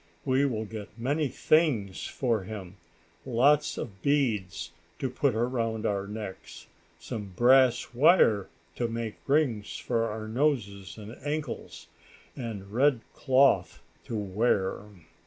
[0.25, 2.77] We will get many things for him,
[3.23, 6.65] lots of beads to put around our necks,
[6.97, 11.85] some brass wire to make rings for our noses and ankles,
[12.35, 14.85] and red cloth to wear."